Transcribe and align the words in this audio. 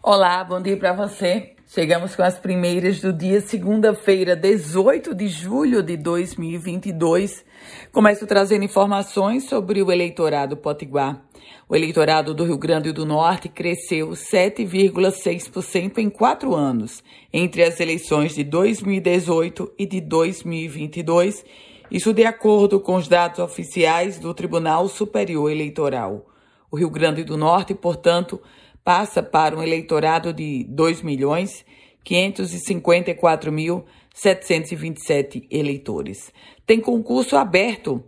Olá, 0.00 0.44
bom 0.44 0.62
dia 0.62 0.76
para 0.76 0.92
você. 0.92 1.56
Chegamos 1.66 2.14
com 2.14 2.22
as 2.22 2.38
primeiras 2.38 3.00
do 3.00 3.12
dia 3.12 3.40
segunda-feira, 3.40 4.36
18 4.36 5.12
de 5.12 5.26
julho 5.26 5.82
de 5.82 5.96
2022. 5.96 7.44
Começo 7.90 8.24
trazendo 8.24 8.64
informações 8.64 9.48
sobre 9.48 9.82
o 9.82 9.90
eleitorado 9.90 10.56
potiguar. 10.56 11.20
O 11.68 11.74
eleitorado 11.74 12.32
do 12.32 12.44
Rio 12.44 12.56
Grande 12.56 12.92
do 12.92 13.04
Norte 13.04 13.48
cresceu 13.48 14.10
7,6% 14.10 15.98
em 15.98 16.08
quatro 16.08 16.54
anos, 16.54 17.02
entre 17.32 17.64
as 17.64 17.80
eleições 17.80 18.36
de 18.36 18.44
2018 18.44 19.72
e 19.76 19.84
de 19.84 20.00
2022, 20.00 21.44
isso 21.90 22.14
de 22.14 22.24
acordo 22.24 22.78
com 22.78 22.94
os 22.94 23.08
dados 23.08 23.40
oficiais 23.40 24.16
do 24.20 24.32
Tribunal 24.32 24.86
Superior 24.86 25.50
Eleitoral. 25.50 26.24
O 26.70 26.76
Rio 26.76 26.90
Grande 26.90 27.24
do 27.24 27.36
Norte, 27.36 27.74
portanto, 27.74 28.40
passa 28.88 29.22
para 29.22 29.54
um 29.54 29.62
eleitorado 29.62 30.32
de 30.32 30.64
2 30.64 31.02
milhões 31.02 31.62
554 32.02 33.52
mil 33.52 33.84
727 34.14 35.46
eleitores. 35.50 36.32
Tem 36.64 36.80
concurso 36.80 37.36
aberto 37.36 38.02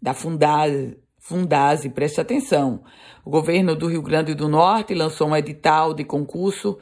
da 0.00 0.12
Fundase, 0.12 0.98
Fundase, 1.18 1.88
preste 1.88 2.20
atenção. 2.20 2.82
O 3.24 3.30
governo 3.30 3.74
do 3.74 3.86
Rio 3.86 4.02
Grande 4.02 4.34
do 4.34 4.46
Norte 4.46 4.92
lançou 4.92 5.28
um 5.28 5.34
edital 5.34 5.94
de 5.94 6.04
concurso 6.04 6.78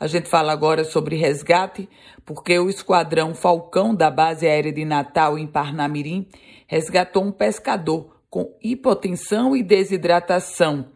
A 0.01 0.08
gente 0.08 0.29
fala 0.29 0.53
agora 0.53 0.84
sobre 0.84 1.17
resgate, 1.17 1.89
porque 2.25 2.58
o 2.58 2.69
Esquadrão 2.69 3.33
Falcão 3.34 3.95
da 3.95 4.11
Base 4.11 4.45
Aérea 4.47 4.73
de 4.73 4.84
Natal, 4.84 5.39
em 5.39 5.47
Parnamirim, 5.47 6.27
resgatou 6.67 7.23
um 7.23 7.31
pescador 7.31 8.20
com 8.29 8.53
hipotensão 8.61 9.55
e 9.55 9.62
desidratação 9.62 10.92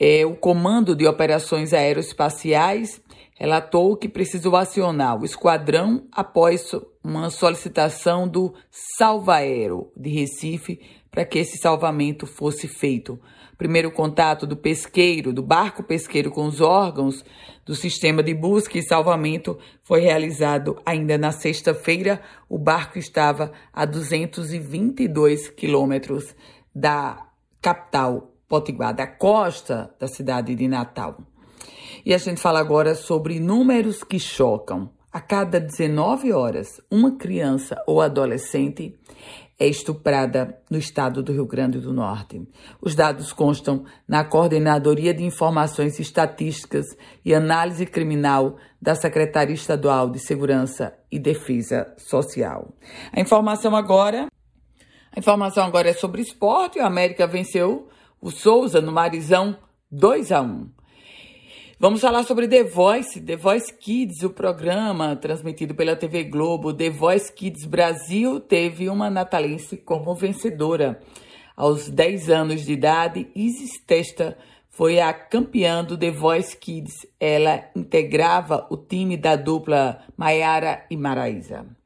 é, 0.00 0.24
o 0.24 0.34
Comando 0.34 0.96
de 0.96 1.06
Operações 1.06 1.74
Aeroespaciais 1.74 3.02
relatou 3.34 3.94
que 3.98 4.08
precisou 4.08 4.56
acionar 4.56 5.20
o 5.20 5.26
esquadrão 5.26 6.06
após 6.10 6.72
uma 7.04 7.28
solicitação 7.28 8.26
do 8.26 8.54
Salvaero 8.70 9.92
de 9.94 10.08
Recife 10.08 10.80
para 11.10 11.24
que 11.26 11.38
esse 11.38 11.58
salvamento 11.58 12.26
fosse 12.26 12.66
feito. 12.66 13.20
Primeiro 13.58 13.90
contato 13.90 14.46
do 14.46 14.56
pesqueiro, 14.56 15.34
do 15.34 15.42
barco 15.42 15.82
pesqueiro 15.82 16.30
com 16.30 16.46
os 16.46 16.62
órgãos 16.62 17.22
do 17.66 17.74
sistema 17.74 18.22
de 18.22 18.32
busca 18.32 18.78
e 18.78 18.82
salvamento 18.82 19.58
foi 19.82 20.00
realizado 20.00 20.80
ainda 20.86 21.18
na 21.18 21.30
sexta-feira. 21.30 22.22
O 22.48 22.56
barco 22.56 22.98
estava 22.98 23.52
a 23.70 23.84
222 23.84 25.50
quilômetros 25.50 26.34
da 26.74 27.26
capital 27.60 28.30
Potiguar, 28.50 28.92
da 28.92 29.06
costa 29.06 29.94
da 29.96 30.08
cidade 30.08 30.56
de 30.56 30.66
Natal. 30.66 31.18
E 32.04 32.12
a 32.12 32.18
gente 32.18 32.40
fala 32.40 32.58
agora 32.58 32.96
sobre 32.96 33.38
números 33.38 34.02
que 34.02 34.18
chocam. 34.18 34.90
A 35.12 35.20
cada 35.20 35.60
19 35.60 36.32
horas, 36.32 36.80
uma 36.90 37.16
criança 37.16 37.80
ou 37.86 38.00
adolescente 38.00 38.98
é 39.56 39.68
estuprada 39.68 40.58
no 40.68 40.78
estado 40.78 41.22
do 41.22 41.32
Rio 41.32 41.46
Grande 41.46 41.78
do 41.78 41.92
Norte. 41.92 42.42
Os 42.80 42.96
dados 42.96 43.32
constam 43.32 43.84
na 44.08 44.24
Coordenadoria 44.24 45.14
de 45.14 45.22
Informações 45.22 46.00
Estatísticas 46.00 46.86
e 47.24 47.32
Análise 47.32 47.86
Criminal 47.86 48.56
da 48.82 48.96
Secretaria 48.96 49.54
Estadual 49.54 50.10
de 50.10 50.18
Segurança 50.18 50.92
e 51.08 51.20
Defesa 51.20 51.94
Social. 51.98 52.74
A 53.12 53.20
informação 53.20 53.76
agora, 53.76 54.26
a 55.14 55.18
informação 55.18 55.64
agora 55.64 55.90
é 55.90 55.94
sobre 55.94 56.20
esporte. 56.22 56.80
O 56.80 56.84
América 56.84 57.28
venceu 57.28 57.88
o 58.20 58.30
Souza 58.30 58.80
no 58.80 58.92
Marizão 58.92 59.56
2 59.90 60.30
a 60.30 60.42
1. 60.42 60.68
Vamos 61.78 62.02
falar 62.02 62.24
sobre 62.24 62.46
The 62.46 62.62
Voice, 62.64 63.18
The 63.18 63.36
Voice 63.36 63.72
Kids, 63.72 64.22
o 64.22 64.28
programa 64.28 65.16
transmitido 65.16 65.74
pela 65.74 65.96
TV 65.96 66.24
Globo. 66.24 66.74
The 66.74 66.90
Voice 66.90 67.32
Kids 67.32 67.64
Brasil 67.64 68.38
teve 68.38 68.90
uma 68.90 69.08
natalense 69.08 69.78
como 69.78 70.14
vencedora. 70.14 71.00
Aos 71.56 71.88
10 71.88 72.28
anos 72.28 72.66
de 72.66 72.74
idade, 72.74 73.30
Isis 73.34 73.80
Testa 73.86 74.36
foi 74.68 75.00
a 75.00 75.14
campeã 75.14 75.82
do 75.82 75.96
The 75.96 76.10
Voice 76.10 76.54
Kids. 76.54 77.06
Ela 77.18 77.70
integrava 77.74 78.66
o 78.70 78.76
time 78.76 79.16
da 79.16 79.34
dupla 79.34 80.02
Maiara 80.18 80.84
e 80.90 80.96
Maraísa. 80.98 81.79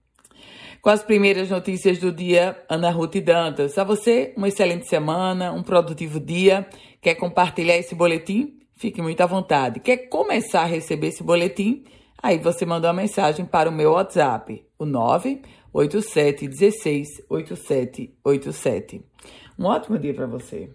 Com 0.84 0.90
as 0.90 1.02
primeiras 1.02 1.48
notícias 1.48 1.98
do 1.98 2.12
dia, 2.12 2.62
Ana 2.68 2.90
Ruth 2.90 3.16
Dantas. 3.16 3.78
A 3.78 3.84
você, 3.84 4.34
uma 4.36 4.48
excelente 4.48 4.86
semana, 4.86 5.50
um 5.50 5.62
produtivo 5.62 6.20
dia. 6.20 6.68
Quer 7.00 7.14
compartilhar 7.14 7.78
esse 7.78 7.94
boletim? 7.94 8.58
Fique 8.76 9.00
muito 9.00 9.18
à 9.22 9.24
vontade. 9.24 9.80
Quer 9.80 10.10
começar 10.10 10.60
a 10.60 10.66
receber 10.66 11.06
esse 11.06 11.22
boletim? 11.22 11.84
Aí 12.22 12.36
você 12.36 12.66
manda 12.66 12.88
uma 12.88 13.00
mensagem 13.00 13.46
para 13.46 13.70
o 13.70 13.72
meu 13.72 13.92
WhatsApp, 13.92 14.62
o 14.78 14.84
987 14.84 16.48
16 16.48 17.08
8787. 17.30 19.02
Um 19.58 19.64
ótimo 19.64 19.98
dia 19.98 20.12
para 20.12 20.26
você. 20.26 20.68